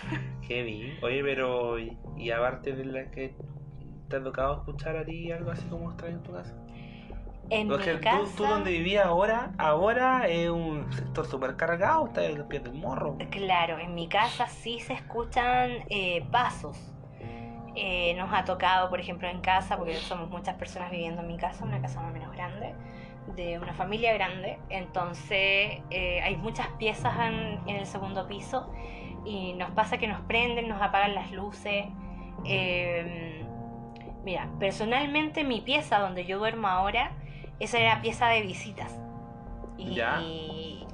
[0.48, 0.98] Heavy.
[1.02, 1.76] Oye, pero.
[1.78, 3.34] ¿Y aparte de la que
[4.08, 6.61] te ha tocado escuchar a ti algo así como extraño en tu casa?
[7.50, 12.06] En Porque mi tú, casa, tú donde vivías ahora, ahora es un sector súper cargado,
[12.06, 13.24] está en los pies del morro.
[13.30, 16.76] claro, en mi casa sí se escuchan eh, pasos.
[17.74, 21.38] Eh, nos ha tocado, por ejemplo, en casa, porque somos muchas personas viviendo en mi
[21.38, 22.74] casa, una casa más o menos grande,
[23.26, 24.58] de una familia grande.
[24.70, 28.70] Entonces eh, hay muchas piezas en, en el segundo piso
[29.24, 31.86] y nos pasa que nos prenden, nos apagan las luces.
[32.44, 33.46] Eh,
[34.24, 37.12] mira, personalmente mi pieza donde yo duermo ahora,
[37.62, 38.92] esa era pieza de visitas.
[39.78, 40.20] Y Ya.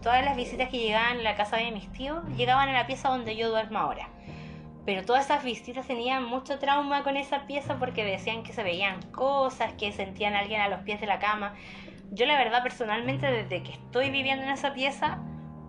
[0.03, 3.09] todas las visitas que llegaban a la casa de mis tíos llegaban a la pieza
[3.09, 4.09] donde yo duermo ahora.
[4.87, 9.03] Pero todas esas visitas tenían mucho trauma con esa pieza porque decían que se veían
[9.13, 11.55] cosas, que sentían a alguien a los pies de la cama.
[12.11, 15.19] Yo la verdad personalmente desde que estoy viviendo en esa pieza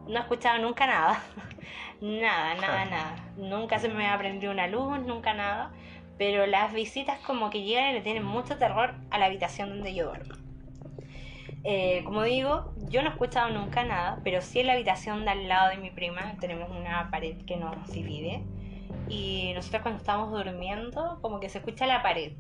[0.08, 1.22] no he escuchado nunca nada.
[2.02, 3.16] nada, nada, nada.
[3.36, 5.72] Nunca se me ha prendido una luz, nunca nada.
[6.18, 9.94] Pero las visitas como que llegan y le tienen mucho terror a la habitación donde
[9.94, 10.36] yo duermo.
[11.64, 15.32] Eh, como digo, yo no he escuchado nunca nada, pero sí en la habitación de
[15.32, 18.44] al lado de mi prima tenemos una pared que nos divide.
[19.10, 22.34] Y nosotros cuando estamos durmiendo, como que se escucha la pared.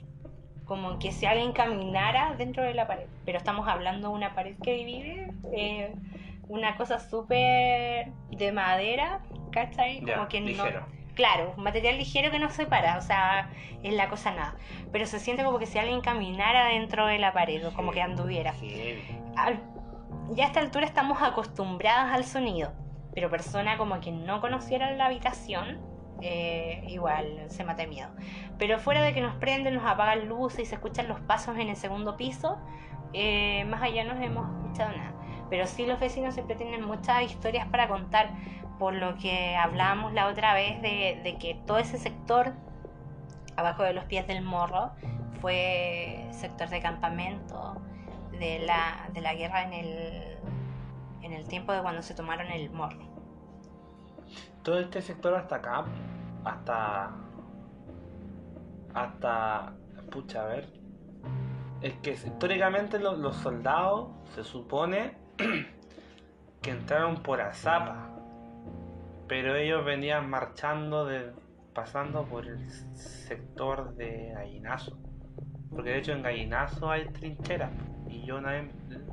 [0.66, 3.08] Como que si alguien caminara dentro de la pared.
[3.26, 5.32] Pero estamos hablando de una pared que divide.
[5.52, 5.94] eh,
[6.48, 10.02] una cosa súper de madera, ¿cachai?
[10.02, 10.99] Como que ligero.
[11.20, 13.50] Claro, un material ligero que no separa, o sea,
[13.84, 14.56] es la cosa nada.
[14.90, 18.02] Pero se siente como que si alguien caminara dentro de la pared o como que
[18.02, 18.54] anduviera.
[19.36, 19.62] Al-
[20.30, 22.72] ya a esta altura estamos acostumbradas al sonido,
[23.14, 25.82] pero persona como que no conociera la habitación,
[26.22, 28.12] eh, igual se mata de miedo.
[28.58, 31.68] Pero fuera de que nos prenden, nos apagan luces y se escuchan los pasos en
[31.68, 32.60] el segundo piso,
[33.12, 35.12] eh, más allá no hemos escuchado nada.
[35.50, 38.30] Pero sí los vecinos siempre tienen muchas historias para contar,
[38.80, 42.54] por lo que hablábamos la otra vez de, que todo ese sector
[43.58, 44.92] abajo de los pies del morro
[45.42, 47.76] fue sector de campamento
[48.40, 50.38] de la, de la guerra en el,
[51.22, 53.00] en el tiempo de cuando se tomaron el morro.
[54.64, 55.86] Todo este sector hasta acá,
[56.46, 57.12] hasta.
[58.94, 59.74] Hasta.
[60.12, 60.70] Pucha, a ver.
[61.82, 65.16] Es que históricamente lo- los soldados se supone
[66.62, 68.10] que entraron por Azapa.
[69.30, 71.32] Pero ellos venían marchando de.
[71.74, 74.98] pasando por el sector de Gallinazo.
[75.70, 77.72] Porque de hecho en Gallinazo hay trincheras.
[78.10, 78.66] Y yo una vez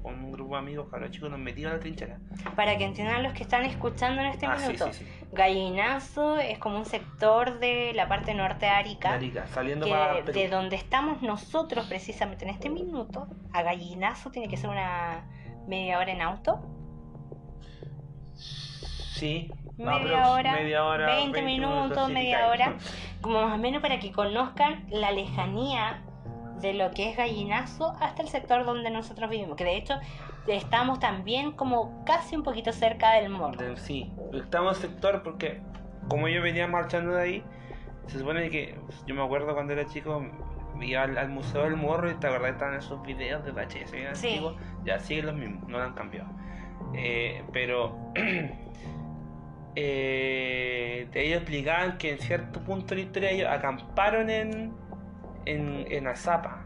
[0.03, 2.19] con un grupo de amigos, cabros chicos, nos metimos a la trinchera.
[2.57, 5.27] Para que entiendan los que están escuchando en este Ah, minuto, sí, sí.
[5.33, 10.25] Gallinazo es como un sector de la parte norte de Arica, Arica, saliendo que para
[10.25, 10.33] Perú.
[10.33, 15.27] de donde estamos nosotros precisamente en este minuto, a Gallinazo tiene que ser una
[15.69, 16.61] media hora en auto.
[18.35, 22.77] Sí, Media aprox, hora, media hora, 20 minutos, sí, media hora.
[23.21, 26.03] Como más o menos para que conozcan la lejanía
[26.61, 29.57] de lo que es Gallinazo hasta el sector donde nosotros vivimos.
[29.57, 29.95] Que de hecho
[30.49, 33.77] estamos también como casi un poquito cerca del morro.
[33.77, 35.61] Sí, estamos en sector porque
[36.09, 37.45] como yo venía marchando de ahí,
[38.07, 40.25] se supone que yo me acuerdo cuando era chico
[40.81, 44.29] iba al, al museo del morro y te acordás estaban esos videos de VHS Sí.
[44.29, 46.29] antiguos, ya siguen los mismos, no lo han cambiado.
[46.95, 47.97] Eh, pero
[49.77, 54.73] eh, de ellos explicaban que en cierto punto de la historia ellos acamparon en,
[55.45, 56.65] en, en Azapa,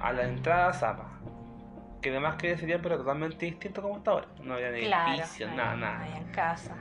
[0.00, 1.04] a la entrada de Azapa.
[2.00, 4.28] Que además que sería pero totalmente distinto como está ahora.
[4.42, 6.02] No había ni Claro, edificios, nada, nada.
[6.02, 6.76] ahí en casa.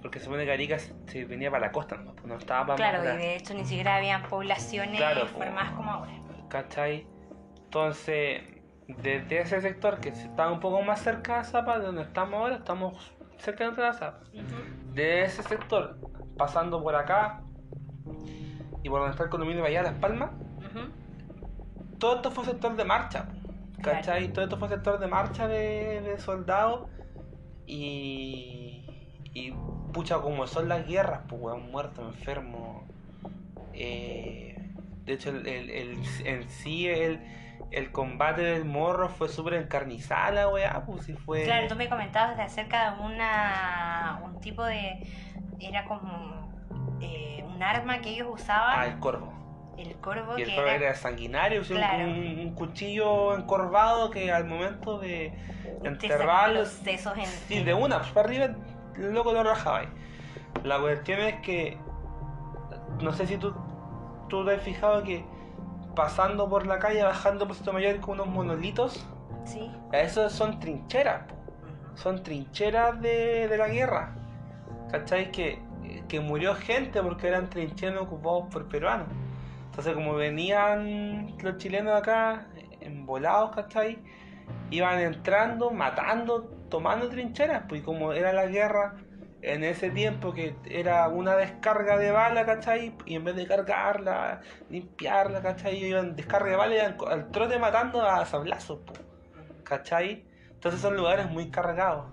[0.00, 3.04] Porque se supone que Arica se venía para la costa, no, no estaba para Claro,
[3.04, 6.12] más y de hecho ni siquiera habían poblaciones Claro, formadas como ahora.
[6.48, 7.06] ¿Cachai?
[7.64, 8.42] Entonces,
[8.86, 12.56] desde ese sector que está un poco más cerca de Zapa, de donde estamos ahora,
[12.56, 14.20] estamos cerca de la Zapa.
[14.94, 15.98] De ese sector,
[16.36, 17.42] pasando por acá
[18.82, 20.30] y por donde está el condominio de Bahía Las Palmas,
[21.98, 23.28] todo esto fue sector de marcha.
[23.82, 24.32] ¿Cachai?
[24.32, 26.88] Todo esto fue sector de marcha de, de soldados
[27.66, 28.84] y,
[29.34, 29.52] y
[29.92, 32.86] pucha, como son las guerras, pues weón, muerto, enfermo.
[33.74, 34.56] Eh,
[35.04, 37.20] de hecho, el, el- el- en sí, el,
[37.70, 41.44] el combate del morro fue súper encarnizada, la weá, pues sí fue.
[41.44, 45.02] Claro, tú me comentabas de acerca de una un tipo de
[45.60, 46.52] era como
[47.00, 49.32] eh, un arma que ellos usaban, Ah, el corvo.
[49.76, 52.04] el corvo Y el que corvo era era sanguinario, un- Claro.
[52.04, 55.32] un, un cuchillo encorvado que al momento de
[55.82, 56.60] enterrarlo.
[56.60, 58.44] los sesos en Sí, de una, pues para arriba,
[58.96, 59.88] el loco lo rajaba ahí.
[60.62, 61.76] La cuestión es que.
[63.00, 63.52] No sé si tú,
[64.28, 65.24] tú te has fijado que
[65.94, 69.06] pasando por la calle, bajando por Puerto Mayor con unos monolitos,
[69.44, 69.70] Sí.
[69.92, 71.22] esos son trincheras,
[71.94, 74.14] son trincheras de, de la guerra.
[74.90, 75.30] ¿Cachai?
[75.32, 75.60] Que,
[76.08, 79.08] que murió gente porque eran trincheras ocupados por peruanos.
[79.66, 82.46] Entonces, como venían los chilenos acá,
[82.80, 83.98] envolados, ¿cachai?
[84.70, 88.94] iban entrando, matando, tomando trincheras, pues y como era la guerra
[89.46, 92.94] en ese tiempo que era una descarga de bala, ¿cachai?
[93.04, 95.76] Y en vez de cargarla, limpiarla, ¿cachai?
[95.84, 98.80] Iban descarga de bala y iban al trote matando a sablazos,
[99.62, 100.24] ¿cachai?
[100.50, 102.06] Entonces son lugares muy cargados.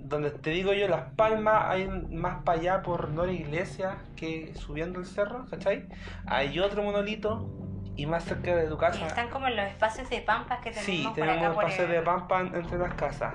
[0.00, 5.00] Donde te digo yo, Las Palmas, hay más para allá por Nora Iglesia que subiendo
[5.00, 5.86] el cerro, ¿cachai?
[6.26, 7.48] Hay otro monolito
[7.96, 9.06] y más cerca de tu Y casa.
[9.06, 11.94] están como en los espacios de pampas que tenemos Sí, por tenemos por espacios el-
[11.94, 13.34] de pampa en- entre las casas.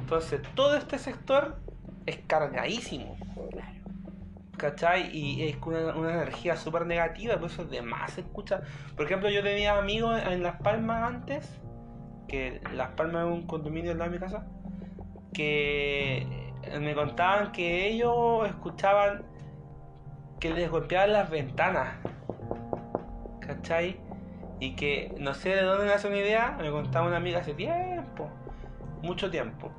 [0.00, 1.56] Entonces, todo este sector
[2.06, 3.16] es cargadísimo.
[3.50, 3.74] claro.
[4.56, 5.10] ¿Cachai?
[5.16, 8.62] Y es una, una energía súper negativa, por eso de más se escucha.
[8.96, 11.60] Por ejemplo, yo tenía amigos en Las Palmas antes,
[12.28, 14.46] que Las Palmas es un condominio al lado de mi casa,
[15.32, 19.24] que me contaban que ellos escuchaban
[20.40, 21.94] que les golpeaban las ventanas.
[23.40, 23.96] ¿Cachai?
[24.60, 28.28] Y que no sé de dónde nace una idea, me contaba una amiga hace tiempo,
[29.02, 29.70] mucho tiempo,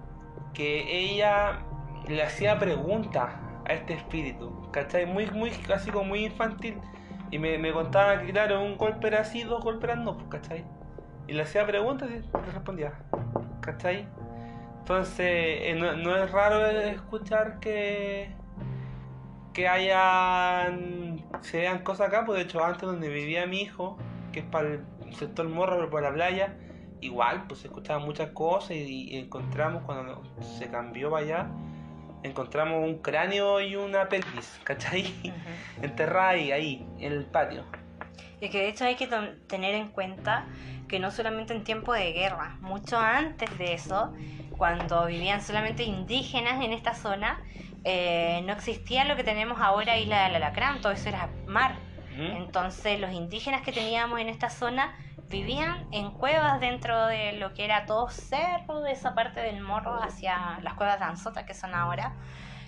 [0.54, 1.65] que ella
[2.08, 3.32] le hacía preguntas
[3.68, 5.06] a este espíritu, ¿cachai?
[5.06, 6.80] Muy, muy, así como muy infantil.
[7.32, 10.64] Y me, me contaba que, claro, un golpe era así, dos golpes eran no, ¿cachai?
[11.28, 12.94] Y le hacía preguntas y le respondía,
[13.62, 14.08] ¿cachai?
[14.80, 18.36] Entonces, eh, no, no es raro escuchar que
[19.56, 23.98] que hayan se vean cosas acá, pues de hecho antes donde vivía mi hijo,
[24.34, 26.58] que es para el sector morro, pero por la playa,
[27.00, 31.48] igual pues se escuchaban muchas cosas y, y encontramos cuando se cambió para allá,
[32.26, 35.04] encontramos un cráneo y una pelvis, ¿cachai?
[35.24, 35.84] Ujú.
[35.86, 37.64] Enterrada ahí, ahí, en el patio.
[38.42, 39.08] Y que de hecho hay que
[39.48, 40.48] tener en cuenta
[40.88, 44.14] que no solamente en tiempo de guerra, mucho antes de eso,
[44.58, 47.40] cuando vivían solamente indígenas en esta zona,
[47.84, 51.76] eh, no existía lo que tenemos ahora Isla del Alacrán, todo eso era mar.
[52.18, 54.96] Entonces los indígenas que teníamos en esta zona
[55.30, 59.96] vivían en cuevas dentro de lo que era todo cerro, de esa parte del morro
[60.02, 62.14] hacia las cuevas de Anzota que son ahora.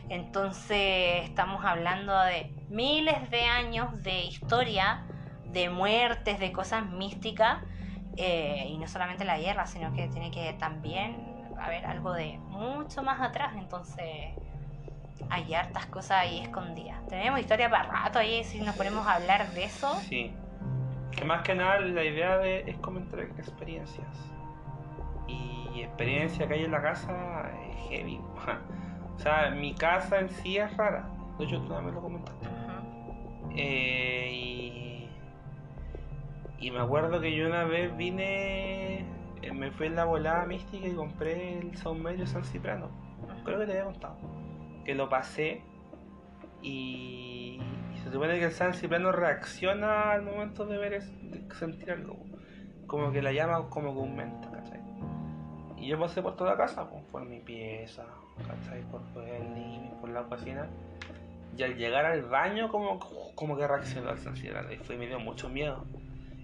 [0.09, 5.05] Entonces estamos hablando de miles de años de historia,
[5.45, 7.59] de muertes, de cosas místicas,
[8.15, 13.03] eh, y no solamente la guerra, sino que tiene que también haber algo de mucho
[13.03, 13.53] más atrás.
[13.57, 14.33] Entonces
[15.29, 17.05] hay hartas cosas ahí escondidas.
[17.07, 19.95] Tenemos historia para rato ahí, si nos ponemos a hablar de eso.
[20.09, 20.33] Sí.
[21.11, 24.31] Que más que nada la idea de, es comentar experiencias.
[25.27, 28.19] Y experiencia que hay en la casa es heavy.
[29.17, 31.09] O sea, mi casa en sí es rara.
[31.39, 32.47] De hecho, tú también lo comentaste.
[33.55, 35.09] Eh, y,
[36.59, 38.99] y me acuerdo que yo una vez vine,
[39.41, 42.89] eh, me fui en la volada mística y compré el Saumerio San Cipriano.
[43.43, 44.17] Creo que te había contado.
[44.85, 45.63] Que lo pasé
[46.61, 47.59] y
[48.07, 52.17] se supone que el San Cipriano reacciona al momento de ver es- de sentir algo.
[52.87, 54.79] Como que la llama como que aumenta, ¿cachai?
[55.77, 58.05] Y yo pasé por toda la casa, por mi pieza.
[59.13, 60.67] Por, el living, por la cocina.
[61.57, 62.99] Y al llegar al baño, como,
[63.35, 64.71] como que reaccionó al San Cipriano.
[64.71, 65.85] Y fue, me dio mucho miedo.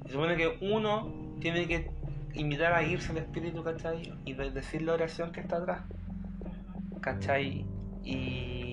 [0.05, 1.89] Se supone que uno tiene que
[2.33, 4.13] invitar a irse al espíritu, ¿cachai?
[4.25, 5.81] Y de- decir la oración que está atrás.
[7.01, 7.65] ¿cachai?
[8.03, 8.72] Y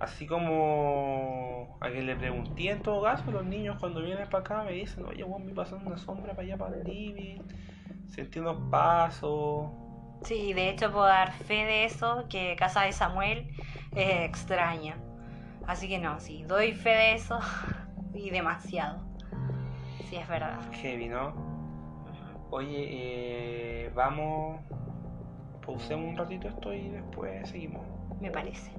[0.00, 4.62] así como a que le pregunté en todo caso, los niños cuando vienen para acá
[4.62, 7.40] me dicen, oye, vos me pasó una sombra para allá para el living,
[8.08, 9.70] sentí unos pasos.
[10.22, 13.50] Sí, de hecho puedo dar fe de eso, que casa de Samuel
[13.94, 14.96] es extraña.
[15.66, 17.38] Así que no, sí, doy fe de eso
[18.14, 19.06] y demasiado.
[20.08, 20.58] Sí, es verdad.
[20.72, 21.34] Heavy, ¿no?
[22.50, 22.88] Oye,
[23.86, 24.60] eh, vamos,
[25.64, 27.86] pausemos un ratito esto y después seguimos.
[28.20, 28.72] Me parece.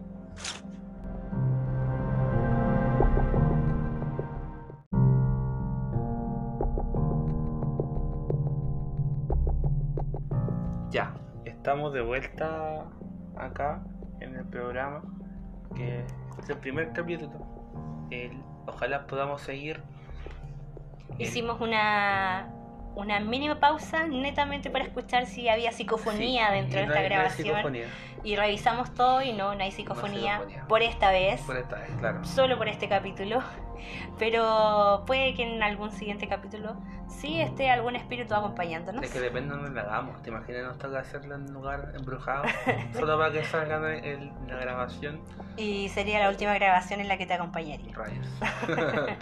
[11.70, 12.84] Estamos de vuelta
[13.38, 13.84] acá
[14.22, 15.04] en el programa,
[15.76, 17.46] que es el primer capítulo.
[18.10, 19.80] El- ojalá podamos seguir.
[21.20, 22.52] Hicimos una,
[23.00, 27.16] una mínima pausa netamente para escuchar si había psicofonía Sí, dentro de esta hay- no
[27.16, 27.20] hay
[27.54, 27.76] grabación.
[28.24, 30.66] Y revisamos todo y no, no hay psicofonía, psicofonía.
[30.68, 31.42] por esta vez.
[31.42, 32.26] por esta vez, claro.
[32.26, 33.42] Solo por este capítulo.
[34.18, 36.76] Pero puede que en algún siguiente capítulo
[37.08, 39.02] sí esté algún espíritu acompañándonos.
[39.04, 40.22] Es que depende de dónde la hagamos.
[40.22, 42.44] ¿Te imaginas nos toca hacerla en un lugar embrujado?
[42.94, 45.22] Solo para que salga el- la grabación.
[45.56, 47.94] Y sería la última grabación en la que te acompañaría.
[47.96, 48.28] Rayos.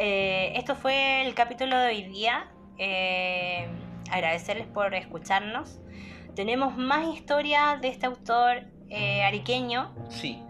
[0.00, 2.46] Eh, esto fue el capítulo de hoy día.
[2.78, 3.66] Eh,
[4.10, 5.80] agradecerles por escucharnos.
[6.34, 9.94] Tenemos más historias de este autor eh, ariqueño.
[10.08, 10.42] sí.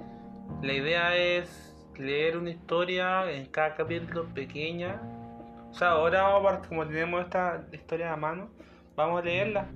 [0.62, 5.00] La idea es leer una historia en cada capítulo pequeña.
[5.70, 8.48] O sea, ahora como tenemos esta historia a mano,
[8.96, 9.68] vamos a leerla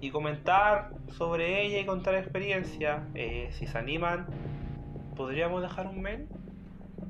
[0.00, 3.06] y comentar sobre ella y contar experiencia.
[3.14, 4.26] Eh, si se animan,
[5.14, 6.28] podríamos dejar un mail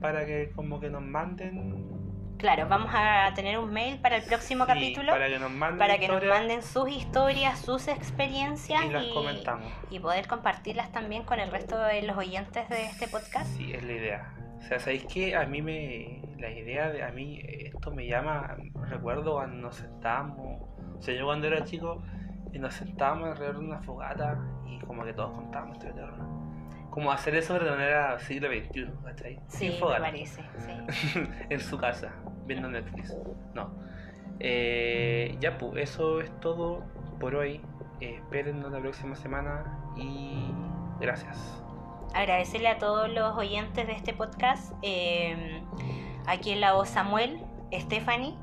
[0.01, 1.94] para que como que nos manden
[2.39, 5.79] Claro, vamos a tener un mail para el próximo Sí, capítulo para que nos manden
[5.79, 9.73] para que nos historias manden sus historias, sus experiencias y las comentamos.
[9.91, 13.47] y poder compartirlas también con el resto de los oyentes de este podcast.
[13.57, 14.35] Sí, es la idea.
[14.59, 16.23] O sea, ¿sabéis que A mí me...
[16.39, 17.03] La idea de...
[17.03, 18.57] A mí esto me llama...
[18.89, 20.63] Recuerdo cuando nos sentábamos...
[20.99, 22.03] O sea, yo cuando era chico
[22.53, 26.44] y nos sentábamos alrededor de una fogata y como que todos contábamos de terror.
[26.95, 29.41] Como hacer eso de manera siglo XXI, ¿cachai?
[29.49, 30.43] Sí, me parece.
[30.59, 31.21] Sí.
[31.51, 32.13] en su casa,
[32.47, 33.13] viendo Netflix.
[33.53, 33.75] No.
[34.39, 36.85] Eh, ya, pues, eso es todo
[37.19, 37.61] por hoy.
[38.01, 40.53] Eh, espérennos la próxima semana y
[41.01, 41.37] gracias.
[42.15, 44.73] Agradecerle a todos los oyentes de este podcast.
[44.83, 45.63] eh,
[46.29, 47.41] aquí en la voz Samuel,
[47.73, 48.37] Stephanie.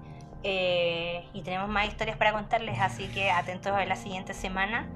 [0.43, 4.89] eh, y tenemos más historias para contarles, así que atentos a la siguiente semana,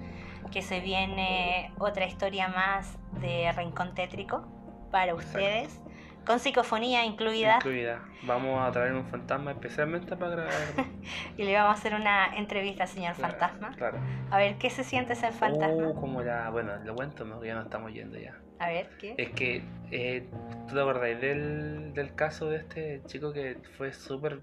[0.56, 4.47] que se viene otra historia más de Rincón Tétrico
[4.89, 5.82] para ustedes,
[6.26, 7.58] con psicofonía incluida.
[7.58, 7.99] Incluida.
[8.24, 10.53] Vamos a traer un fantasma especialmente para grabar.
[11.38, 13.72] Y le vamos a hacer una entrevista al señor fantasma.
[13.76, 13.97] Claro.
[14.32, 15.89] A ver qué se siente ser fantasma.
[15.89, 16.49] Uh, como la.
[16.51, 18.39] Bueno, lo cuento, no, ya no estamos yendo ya.
[18.60, 19.16] A ver qué.
[19.18, 20.26] Es que, eh,
[20.70, 24.39] ¿tú te acordáis del, del caso de este chico que fue súper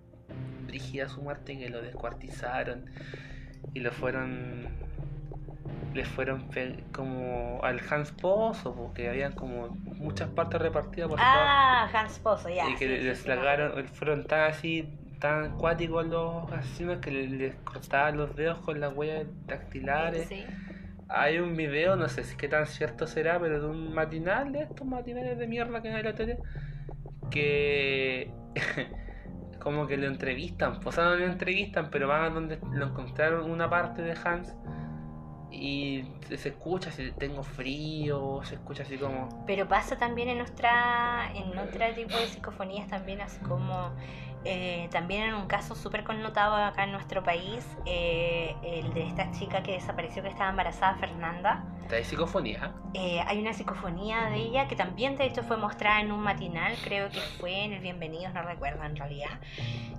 [0.66, 2.90] brígida su muerte, que lo descuartizaron
[3.72, 4.91] y lo fueron.
[5.94, 6.46] Le fueron
[6.92, 12.68] como al Hans Pozo, porque habían como muchas partes repartidas por Ah, Hans Pozo, ya.
[12.70, 16.98] Y que sí, sí, les sí, me sacaron, fueron tan así, tan cuáticos los asesinos
[16.98, 20.28] que le- les cortaban los dedos con las huellas dactilares.
[20.28, 20.46] Sí.
[21.08, 24.62] Hay un video, no sé si qué tan cierto será, pero de un matinal de
[24.62, 26.38] estos matinales de mierda que hay en la tele,
[27.30, 28.30] que
[29.60, 33.50] como que lo entrevistan, o sea, no lo entrevistan, pero van a donde lo encontraron
[33.50, 34.54] una parte de Hans
[35.52, 39.44] y se escucha si tengo frío, se escucha así como...
[39.46, 43.92] Pero pasa también en nuestra, en otro tipo de psicofonías también, así como
[44.44, 49.30] eh, también en un caso súper connotado acá en nuestro país, eh, el de esta
[49.32, 51.64] chica que desapareció que estaba embarazada, Fernanda.
[51.90, 52.72] ¿Hay psicofonía?
[52.94, 56.74] Eh, hay una psicofonía de ella que también de hecho fue mostrada en un matinal,
[56.82, 59.40] creo que fue en el Bienvenidos, no recuerdo en realidad,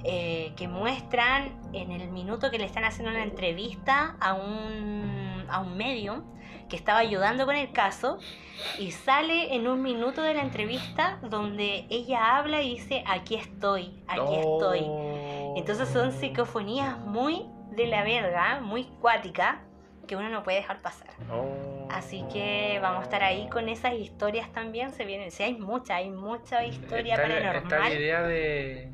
[0.04, 5.60] eh, que muestran en el minuto que le están haciendo una entrevista a un, a
[5.60, 6.24] un medium
[6.70, 8.20] que estaba ayudando con el caso
[8.80, 14.04] y sale en un minuto de la entrevista donde ella habla y dice aquí estoy,
[14.08, 14.86] aquí estoy.
[15.56, 19.62] Entonces son psicofonías muy de la verga, muy cuática,
[20.08, 21.08] que uno no puede dejar pasar.
[21.32, 21.88] Oh.
[21.90, 24.92] Así que vamos a estar ahí con esas historias también.
[24.92, 27.94] Se vienen, sí, hay mucha, hay mucha historia Está la- Está la paranormal.
[27.94, 28.93] idea de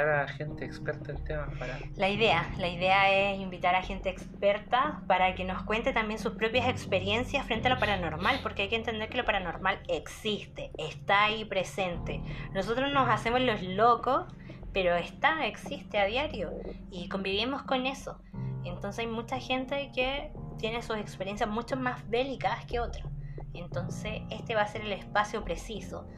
[0.00, 1.78] a gente experta en temas para...
[1.96, 6.32] La idea, la idea es invitar a gente experta para que nos cuente también sus
[6.32, 11.24] propias experiencias frente a lo paranormal, porque hay que entender que lo paranormal existe, está
[11.24, 12.22] ahí presente.
[12.54, 14.26] Nosotros nos hacemos los locos,
[14.72, 16.52] pero está, existe a diario
[16.90, 18.18] y convivimos con eso.
[18.64, 23.06] Entonces hay mucha gente que tiene sus experiencias mucho más bélicas que otros.
[23.54, 26.08] Entonces este va a ser el espacio preciso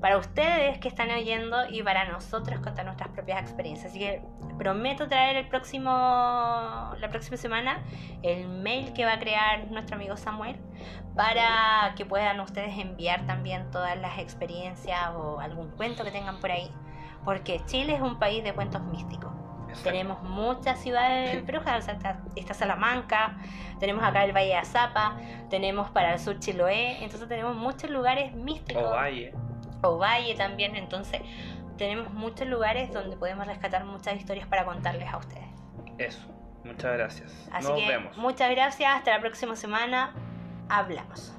[0.00, 3.90] para ustedes que están oyendo y para nosotros contar nuestras propias experiencias.
[3.90, 4.22] Así que
[4.56, 7.82] prometo traer el próximo, la próxima semana
[8.22, 10.56] el mail que va a crear nuestro amigo Samuel
[11.16, 16.52] para que puedan ustedes enviar también todas las experiencias o algún cuento que tengan por
[16.52, 16.70] ahí.
[17.24, 19.32] Porque Chile es un país de cuentos místicos.
[19.68, 19.90] Exacto.
[19.90, 23.36] Tenemos muchas ciudades brujas, o sea, está, está Salamanca,
[23.78, 25.16] tenemos acá el Valle de Azapa,
[25.50, 29.34] tenemos para el sur Chiloé, entonces tenemos muchos lugares místicos O Valle.
[29.82, 31.20] O Valle también, entonces
[31.76, 35.48] tenemos muchos lugares donde podemos rescatar muchas historias para contarles a ustedes.
[35.98, 36.26] Eso.
[36.64, 37.48] Muchas gracias.
[37.52, 38.16] Así Nos que vemos.
[38.16, 40.12] muchas gracias, hasta la próxima semana,
[40.68, 41.37] hablamos.